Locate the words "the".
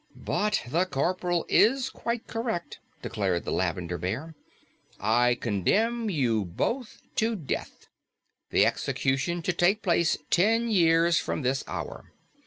0.67-0.85, 3.45-3.51, 8.49-8.65